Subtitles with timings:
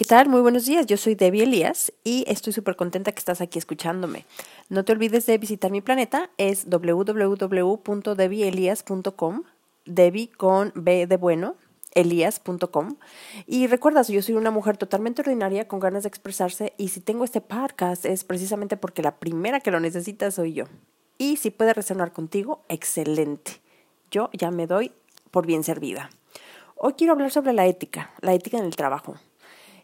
[0.00, 0.30] ¿Qué tal?
[0.30, 0.86] Muy buenos días.
[0.86, 4.24] Yo soy Debbie Elías y estoy súper contenta que estás aquí escuchándome.
[4.70, 9.42] No te olvides de visitar mi planeta, es www.debbieelias.com,
[9.84, 11.56] Debbie con B de bueno,
[11.92, 12.96] elias.com.
[13.46, 17.24] Y recuerda, yo soy una mujer totalmente ordinaria con ganas de expresarse y si tengo
[17.24, 20.64] este podcast es precisamente porque la primera que lo necesita soy yo.
[21.18, 23.60] Y si puede resonar contigo, excelente.
[24.10, 24.92] Yo ya me doy
[25.30, 26.08] por bien servida.
[26.76, 29.16] Hoy quiero hablar sobre la ética, la ética en el trabajo.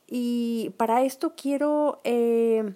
[0.09, 2.74] Y para esto quiero eh,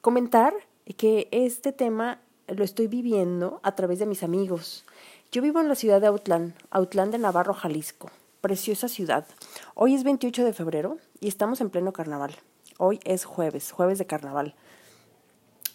[0.00, 0.54] comentar
[0.96, 4.84] que este tema lo estoy viviendo a través de mis amigos.
[5.32, 8.10] Yo vivo en la ciudad de Autlán, Autlán de Navarro, Jalisco.
[8.40, 9.26] Preciosa ciudad.
[9.74, 12.34] Hoy es 28 de febrero y estamos en pleno carnaval.
[12.78, 14.54] Hoy es jueves, jueves de carnaval.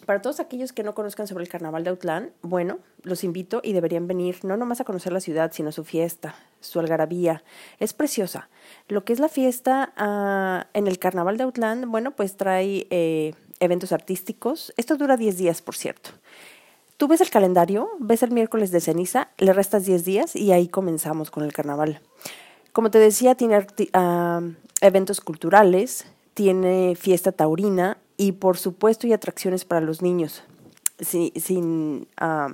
[0.06, 3.72] Para todos aquellos que no conozcan sobre el carnaval de Autlán, bueno, los invito y
[3.72, 7.44] deberían venir no nomás a conocer la ciudad, sino su fiesta, su algarabía.
[7.78, 8.48] Es preciosa.
[8.88, 13.34] Lo que es la fiesta ah, en el carnaval de Autlán, bueno, pues trae eh,
[13.60, 14.72] eventos artísticos.
[14.76, 16.10] Esto dura 10 días, por cierto.
[16.96, 20.68] Tú ves el calendario, ves el miércoles de ceniza, le restas 10 días y ahí
[20.68, 22.00] comenzamos con el carnaval.
[22.72, 24.40] Como te decía, tiene ah,
[24.80, 30.42] eventos culturales, tiene fiesta taurina, y por supuesto y atracciones para los niños,
[30.98, 32.48] sin, ah,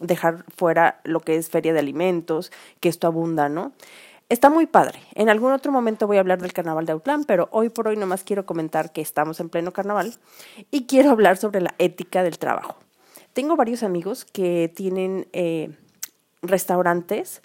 [0.00, 3.70] dejar fuera lo que es feria de alimentos, que esto abunda, ¿no?
[4.28, 4.98] Está muy padre.
[5.14, 7.96] En algún otro momento voy a hablar del carnaval de Autlán, pero hoy por hoy
[7.96, 10.12] nomás quiero comentar que estamos en pleno carnaval
[10.72, 12.74] y quiero hablar sobre la ética del trabajo.
[13.32, 15.70] Tengo varios amigos que tienen eh,
[16.42, 17.42] restaurantes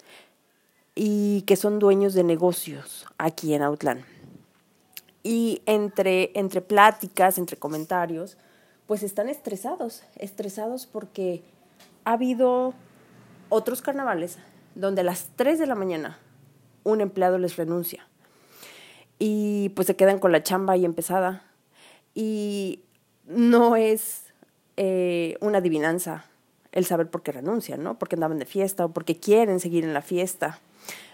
[0.96, 4.04] y que son dueños de negocios aquí en Autlán.
[5.28, 8.38] Y entre, entre pláticas, entre comentarios,
[8.86, 11.42] pues están estresados, estresados porque
[12.06, 12.72] ha habido
[13.50, 14.38] otros carnavales
[14.74, 16.18] donde a las 3 de la mañana
[16.82, 18.08] un empleado les renuncia
[19.18, 21.42] y pues se quedan con la chamba ahí empezada
[22.14, 22.80] y
[23.26, 24.32] no es
[24.78, 26.24] eh, una adivinanza
[26.72, 27.98] el saber por qué renuncian, ¿no?
[27.98, 30.58] Porque andaban de fiesta o porque quieren seguir en la fiesta.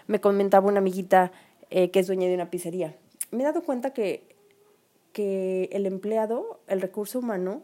[0.07, 1.33] Me comentaba una amiguita
[1.69, 2.95] eh, que es dueña de una pizzería
[3.31, 4.35] me he dado cuenta que,
[5.13, 7.63] que el empleado, el recurso humano,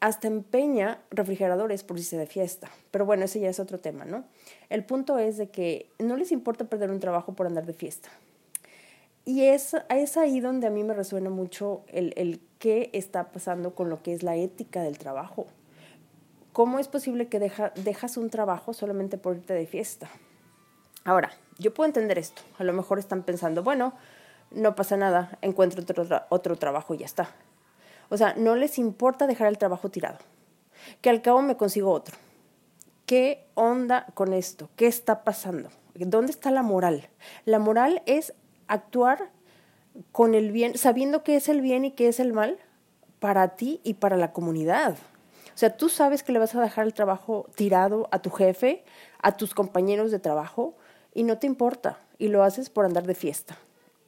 [0.00, 2.70] hasta empeña refrigeradores por irse de fiesta.
[2.90, 4.24] Pero bueno, ese ya es otro tema, ¿no?
[4.68, 8.08] El punto es de que no les importa perder un trabajo por andar de fiesta.
[9.24, 13.76] Y es, es ahí donde a mí me resuena mucho el, el qué está pasando
[13.76, 15.46] con lo que es la ética del trabajo.
[16.52, 20.10] ¿Cómo es posible que deja, dejas un trabajo solamente por irte de fiesta?
[21.04, 22.42] Ahora, yo puedo entender esto.
[22.58, 23.94] A lo mejor están pensando, bueno,
[24.54, 27.30] no pasa nada, encuentro otro, otro trabajo y ya está.
[28.08, 30.18] O sea, no les importa dejar el trabajo tirado,
[31.00, 32.16] que al cabo me consigo otro.
[33.06, 34.70] ¿Qué onda con esto?
[34.76, 35.70] ¿Qué está pasando?
[35.94, 37.08] ¿Dónde está la moral?
[37.44, 38.34] La moral es
[38.68, 39.30] actuar
[40.12, 42.58] con el bien, sabiendo qué es el bien y qué es el mal
[43.18, 44.96] para ti y para la comunidad.
[45.54, 48.84] O sea, tú sabes que le vas a dejar el trabajo tirado a tu jefe,
[49.20, 50.74] a tus compañeros de trabajo,
[51.14, 53.58] y no te importa, y lo haces por andar de fiesta.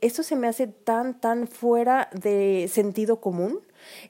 [0.00, 3.60] Esto se me hace tan, tan fuera de sentido común.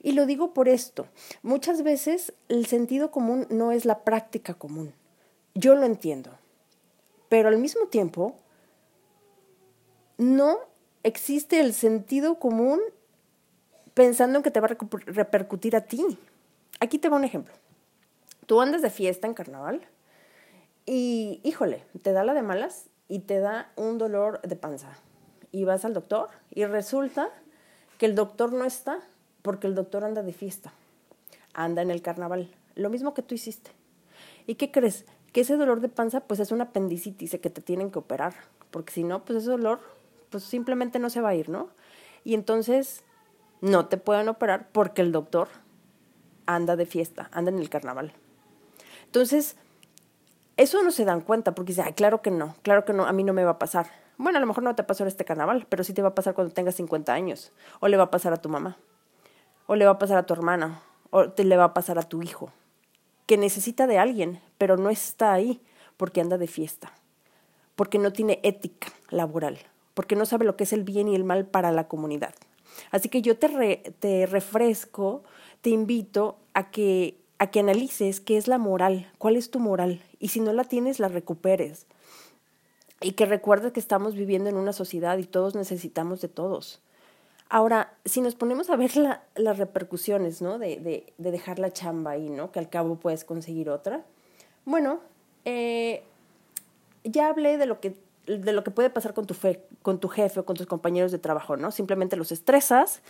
[0.02, 1.06] Y lo digo por esto.
[1.42, 4.92] Muchas veces el sentido común no es la práctica común.
[5.54, 6.30] Yo lo entiendo.
[7.28, 8.36] Pero al mismo tiempo,
[10.18, 10.58] no
[11.02, 12.80] existe el sentido común
[13.94, 16.18] pensando en que te va a repercutir a ti.
[16.80, 17.54] Aquí te un ejemplo.
[18.46, 19.80] Tú andas de fiesta en carnaval
[20.86, 24.98] y, híjole, te da la de malas y te da un dolor de panza
[25.54, 27.28] y vas al doctor y resulta
[27.96, 28.98] que el doctor no está
[29.42, 30.72] porque el doctor anda de fiesta,
[31.52, 33.70] anda en el carnaval, lo mismo que tú hiciste.
[34.48, 35.04] ¿Y qué crees?
[35.32, 38.34] Que ese dolor de panza pues es una apendicitis que te tienen que operar,
[38.72, 39.78] porque si no, pues ese dolor
[40.30, 41.68] pues simplemente no se va a ir, ¿no?
[42.24, 43.04] Y entonces
[43.60, 45.46] no te pueden operar porque el doctor
[46.46, 48.12] anda de fiesta, anda en el carnaval.
[49.06, 49.54] Entonces,
[50.56, 53.22] eso no se dan cuenta porque dice, claro que no, claro que no, a mí
[53.22, 54.03] no me va a pasar.
[54.16, 56.14] Bueno, a lo mejor no te pasó en este carnaval, pero sí te va a
[56.14, 58.76] pasar cuando tengas 50 años, o le va a pasar a tu mamá,
[59.66, 62.02] o le va a pasar a tu hermana, o te le va a pasar a
[62.02, 62.52] tu hijo,
[63.26, 65.60] que necesita de alguien, pero no está ahí
[65.96, 66.92] porque anda de fiesta,
[67.74, 69.58] porque no tiene ética laboral,
[69.94, 72.34] porque no sabe lo que es el bien y el mal para la comunidad.
[72.90, 75.24] Así que yo te, te refresco,
[75.60, 80.02] te invito a que, a que analices qué es la moral, cuál es tu moral,
[80.20, 81.86] y si no la tienes, la recuperes
[83.00, 86.80] y que recuerdes que estamos viviendo en una sociedad y todos necesitamos de todos.
[87.48, 88.92] Ahora, si nos ponemos a ver
[89.36, 90.58] las repercusiones, ¿no?
[90.58, 92.50] De, de, de, dejar la chamba ahí, ¿no?
[92.50, 94.04] Que al cabo puedes conseguir otra.
[94.64, 95.00] Bueno,
[95.44, 96.02] eh,
[97.04, 97.94] ya hablé de lo, que,
[98.26, 101.12] de lo que puede pasar con tu fe con tu jefe o con tus compañeros
[101.12, 101.70] de trabajo, ¿no?
[101.70, 103.02] Simplemente los estresas,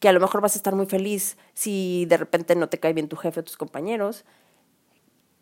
[0.00, 2.94] que a lo mejor vas a estar muy feliz si de repente no te cae
[2.94, 4.24] bien tu jefe o tus compañeros.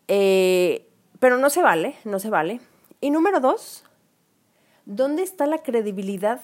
[0.09, 0.85] Eh,
[1.19, 2.59] pero no se vale, no se vale.
[3.01, 3.83] Y número dos,
[4.85, 6.41] ¿dónde está la credibilidad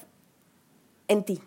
[1.07, 1.41] en ti?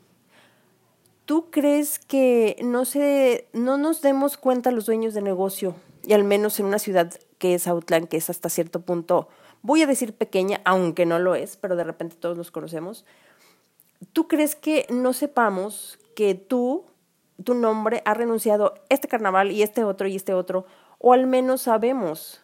[1.24, 5.74] ¿Tú crees que no, se, no nos demos cuenta los dueños de negocio,
[6.06, 9.28] y al menos en una ciudad que es Outland, que es hasta cierto punto,
[9.62, 13.04] voy a decir pequeña, aunque no lo es, pero de repente todos nos conocemos,
[14.12, 16.84] ¿tú crees que no sepamos que tú,
[17.42, 20.66] tu nombre, ha renunciado este carnaval y este otro y este otro,
[20.98, 22.43] o al menos sabemos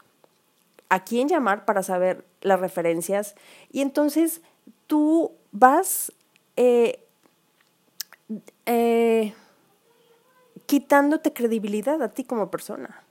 [0.90, 3.34] a quién llamar para saber las referencias,
[3.72, 4.42] y entonces
[4.86, 6.12] tú vas
[6.56, 7.06] eh,
[8.66, 9.32] eh,
[10.66, 13.02] quitándote credibilidad a ti como persona.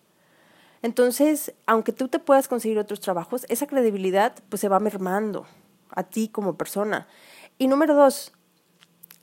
[0.81, 5.45] Entonces, aunque tú te puedas conseguir otros trabajos, esa credibilidad pues se va mermando
[5.89, 7.07] a ti como persona.
[7.57, 8.31] Y número dos,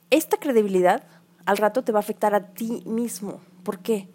[0.09, 1.03] esta credibilidad
[1.45, 3.41] al rato te va a afectar a ti mismo.
[3.63, 4.07] ¿Por qué?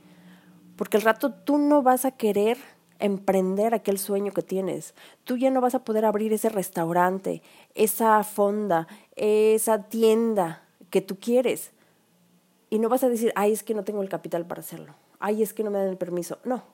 [0.77, 2.59] Porque al rato tú no vas a querer
[3.05, 4.95] emprender aquel sueño que tienes.
[5.25, 7.43] Tú ya no vas a poder abrir ese restaurante,
[7.75, 11.73] esa fonda, esa tienda que tú quieres.
[12.71, 14.95] Y no vas a decir, ay, es que no tengo el capital para hacerlo.
[15.19, 16.39] Ay, es que no me dan el permiso.
[16.45, 16.65] No,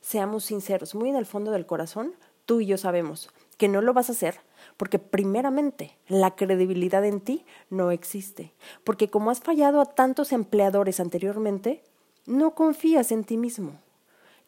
[0.00, 3.94] seamos sinceros, muy en el fondo del corazón, tú y yo sabemos que no lo
[3.94, 4.40] vas a hacer
[4.76, 8.52] porque primeramente la credibilidad en ti no existe.
[8.84, 11.82] Porque como has fallado a tantos empleadores anteriormente,
[12.26, 13.80] no confías en ti mismo.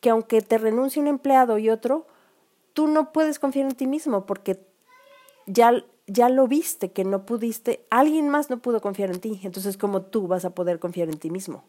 [0.01, 2.07] Que aunque te renuncie un empleado y otro,
[2.73, 4.61] tú no puedes confiar en ti mismo porque
[5.47, 9.77] ya ya lo viste que no pudiste, alguien más no pudo confiar en ti, entonces
[9.77, 11.65] como tú vas a poder confiar en ti mismo.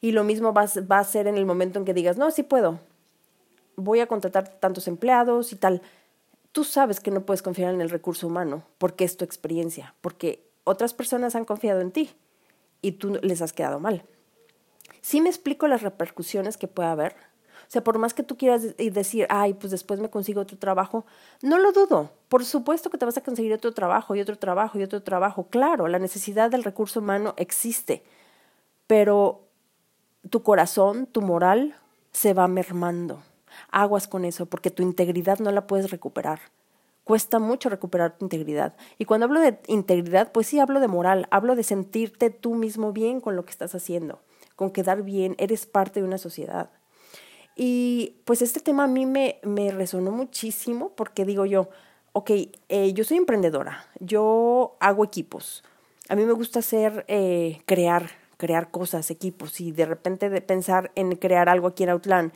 [0.00, 2.42] Y lo mismo va, va a ser en el momento en que digas, no, sí
[2.44, 2.78] puedo,
[3.76, 5.82] voy a contratar tantos empleados y tal.
[6.52, 10.48] Tú sabes que no puedes confiar en el recurso humano porque es tu experiencia, porque
[10.64, 12.10] otras personas han confiado en ti
[12.80, 14.04] y tú les has quedado mal.
[15.00, 17.14] ¿Sí me explico las repercusiones que puede haber?
[17.70, 21.06] O sea, por más que tú quieras decir, ay, pues después me consigo otro trabajo,
[21.40, 22.10] no lo dudo.
[22.28, 25.46] Por supuesto que te vas a conseguir otro trabajo y otro trabajo y otro trabajo.
[25.50, 28.02] Claro, la necesidad del recurso humano existe,
[28.88, 29.42] pero
[30.28, 31.76] tu corazón, tu moral
[32.10, 33.22] se va mermando.
[33.70, 36.40] Aguas con eso, porque tu integridad no la puedes recuperar.
[37.04, 38.74] Cuesta mucho recuperar tu integridad.
[38.98, 42.92] Y cuando hablo de integridad, pues sí hablo de moral, hablo de sentirte tú mismo
[42.92, 44.20] bien con lo que estás haciendo,
[44.60, 46.68] con quedar bien, eres parte de una sociedad.
[47.56, 51.70] Y pues este tema a mí me, me resonó muchísimo porque digo yo,
[52.12, 52.30] ok,
[52.68, 55.64] eh, yo soy emprendedora, yo hago equipos,
[56.10, 60.92] a mí me gusta hacer, eh, crear, crear cosas, equipos, y de repente de pensar
[60.94, 62.32] en crear algo aquí en Outland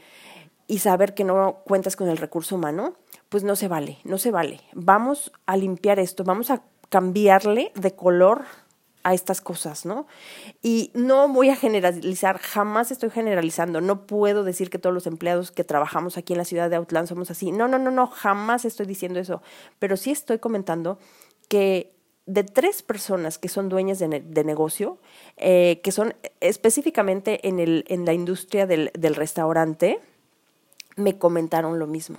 [0.67, 2.95] y saber que no cuentas con el recurso humano,
[3.29, 4.63] pues no se vale, no se vale.
[4.73, 8.45] Vamos a limpiar esto, vamos a cambiarle de color
[9.05, 10.07] a estas cosas, ¿no?
[10.63, 15.53] Y no voy a generalizar, jamás estoy generalizando, no puedo decir que todos los empleados
[15.53, 18.65] que trabajamos aquí en la ciudad de Outland somos así, no, no, no, no, jamás
[18.65, 19.43] estoy diciendo eso,
[19.79, 20.99] pero sí estoy comentando
[21.49, 21.93] que
[22.27, 24.99] de tres personas que son dueñas de, negocio,
[25.37, 30.01] eh, que son específicamente en, la industria del restaurante,
[30.97, 32.17] me comentaron lo mismo.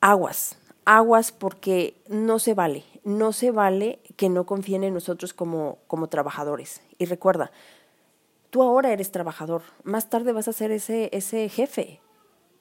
[0.00, 5.78] Aguas, aguas porque no se vale, no se vale que no confíen en nosotros como,
[5.86, 6.80] como trabajadores.
[6.98, 7.52] Y recuerda,
[8.50, 12.00] tú ahora eres trabajador, más tarde vas a ser ese, ese jefe,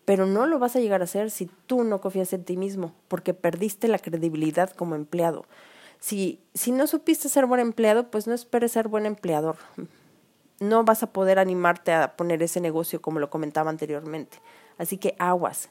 [0.06, 2.94] pero no lo vas a llegar a ser si tú no confías en ti mismo,
[3.08, 5.46] porque perdiste la credibilidad como empleado.
[6.00, 9.56] Si, si no supiste ser buen empleado, pues no esperes ser buen empleador.
[10.60, 14.39] No vas a poder animarte a poner ese negocio como lo comentaba anteriormente.
[14.77, 15.70] Así que aguas.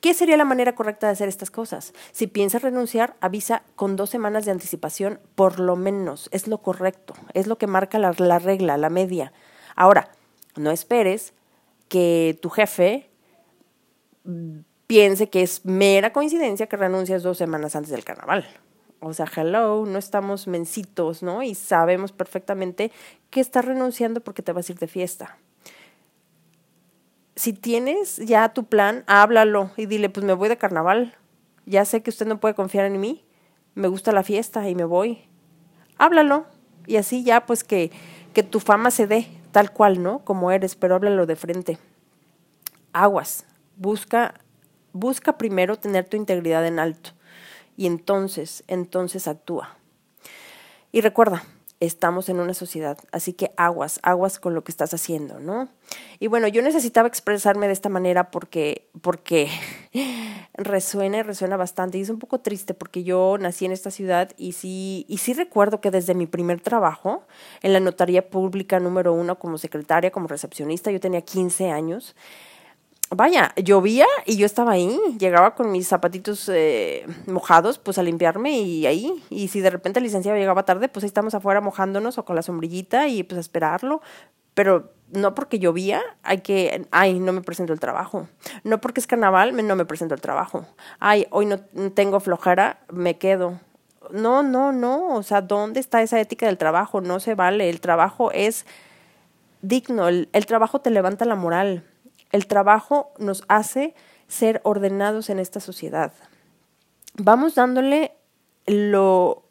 [0.00, 1.92] ¿Qué sería la manera correcta de hacer estas cosas?
[2.12, 6.28] Si piensas renunciar, avisa con dos semanas de anticipación, por lo menos.
[6.32, 9.32] Es lo correcto, es lo que marca la, regla, la media.
[9.74, 10.10] Ahora,
[10.54, 11.32] no esperes
[11.88, 13.10] que tu jefe
[14.86, 18.46] piense que es mera coincidencia que renuncias dos semanas antes del carnaval.
[19.00, 21.42] O sea, hello, no estamos mencitos, ¿no?
[21.42, 22.92] Y sabemos perfectamente
[23.30, 25.38] que estás renunciando porque te vas a ir de fiesta
[27.36, 31.14] si tienes ya tu plan, háblalo y dile, pues me voy de carnaval.
[31.66, 33.24] Ya sé que usted no puede confiar en mí.
[33.74, 35.24] Me gusta la fiesta y me voy.
[35.98, 36.46] Háblalo.
[36.86, 37.90] Y así ya pues que,
[38.32, 40.20] que tu fama se dé tal cual, ¿no?
[40.20, 41.78] Como eres, pero háblalo de frente.
[42.92, 43.44] Aguas.
[43.76, 44.34] Busca,
[44.94, 47.10] busca primero tener tu integridad en alto.
[47.76, 49.76] Y entonces, entonces actúa.
[50.90, 51.44] Y recuerda,
[51.80, 55.68] estamos en una sociedad, así que aguas, aguas con lo que estás haciendo, ¿no?
[56.18, 59.48] Y bueno, yo necesitaba expresarme de esta manera porque, porque
[60.54, 61.98] resuena y resuena bastante.
[61.98, 65.34] Y es un poco triste porque yo nací en esta ciudad y sí, y sí
[65.34, 67.26] recuerdo que desde mi primer trabajo
[67.62, 72.16] en la notaría pública número uno como secretaria, como recepcionista, yo tenía 15 años
[73.10, 78.58] vaya, llovía y yo estaba ahí, llegaba con mis zapatitos eh, mojados, pues a limpiarme
[78.58, 82.18] y ahí, y si de repente el licenciado llegaba tarde, pues ahí estamos afuera mojándonos
[82.18, 84.00] o con la sombrillita y pues a esperarlo,
[84.54, 88.28] pero no porque llovía, hay que, ay, no me presento el trabajo,
[88.64, 90.66] no porque es carnaval, no me presento el trabajo,
[90.98, 91.60] ay, hoy no
[91.94, 93.60] tengo flojera, me quedo.
[94.12, 97.00] No, no, no, o sea, ¿dónde está esa ética del trabajo?
[97.00, 98.64] No se vale, el trabajo es
[99.62, 101.82] digno, el trabajo te levanta la moral,
[102.32, 103.94] el trabajo nos hace
[104.28, 106.12] ser ordenados en esta sociedad.
[107.14, 108.12] Vamos dándole
[108.66, 109.44] lo,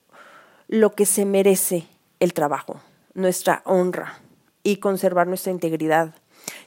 [0.67, 1.88] lo que se merece
[2.20, 2.82] el trabajo,
[3.13, 4.20] nuestra honra
[4.63, 6.15] y conservar nuestra integridad.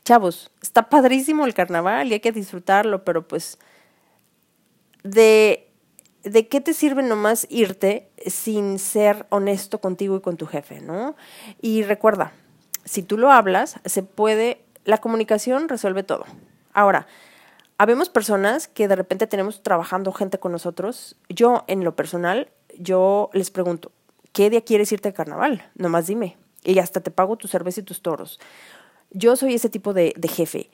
[0.04, 3.58] Chavos, está padrísimo el carnaval y hay que disfrutarlo, pero pues
[5.04, 5.70] de,
[6.24, 11.16] de qué te sirve nomás irte sin ser honesto contigo y con tu jefe, ¿no?
[11.60, 12.32] Y recuerda,
[12.84, 16.24] si tú lo hablas, se puede la comunicación resuelve todo.
[16.72, 17.06] Ahora,
[17.76, 21.14] habemos personas que de repente tenemos trabajando gente con nosotros.
[21.28, 23.92] Yo, en lo personal, yo les pregunto,
[24.32, 25.70] ¿qué día quieres irte al carnaval?
[25.74, 26.38] Nomás dime.
[26.64, 28.40] Y hasta te pago tu cerveza y tus toros.
[29.10, 30.70] Yo soy ese tipo de, de jefe.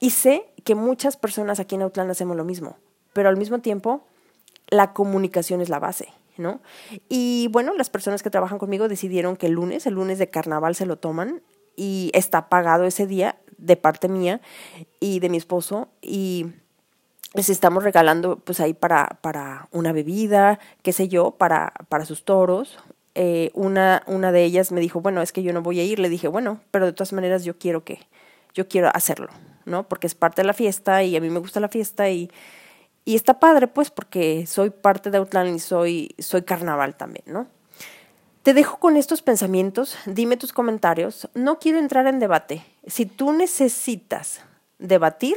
[0.00, 2.78] Y sé que muchas personas aquí en Outland hacemos lo mismo.
[3.12, 4.04] Pero al mismo tiempo,
[4.70, 6.08] la comunicación es la base.
[6.36, 6.62] ¿no?
[7.08, 10.74] Y bueno, las personas que trabajan conmigo decidieron que el lunes, el lunes de carnaval
[10.74, 11.42] se lo toman
[11.76, 14.40] y está pagado ese día de parte mía
[15.00, 16.46] y de mi esposo y
[17.34, 22.24] les estamos regalando pues ahí para, para una bebida, qué sé yo, para, para sus
[22.24, 22.78] toros.
[23.14, 25.98] Eh, una, una de ellas me dijo, bueno, es que yo no voy a ir.
[25.98, 28.00] Le dije, bueno, pero de todas maneras yo quiero que,
[28.54, 29.28] yo quiero hacerlo,
[29.64, 29.88] ¿no?
[29.88, 32.30] Porque es parte de la fiesta y a mí me gusta la fiesta y,
[33.04, 37.46] y está padre pues porque soy parte de Outland y soy, soy carnaval también, ¿no?
[38.42, 41.28] Te dejo con estos pensamientos, dime tus comentarios.
[41.34, 42.64] No quiero entrar en debate.
[42.88, 44.40] Si tú necesitas
[44.80, 45.36] debatir,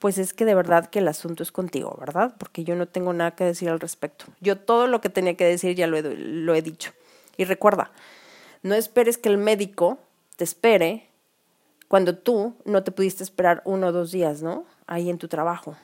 [0.00, 2.34] pues es que de verdad que el asunto es contigo, ¿verdad?
[2.36, 4.24] Porque yo no tengo nada que decir al respecto.
[4.40, 5.96] Yo todo lo que tenía que decir ya lo
[6.54, 6.92] he, dicho.
[7.36, 7.92] Y recuerda,
[8.64, 10.00] no esperes que el médico
[10.34, 11.08] te espere
[11.86, 14.64] cuando tú no te pudiste esperar uno o dos días, ¿no?
[14.88, 15.76] Ahí en tu trabajo.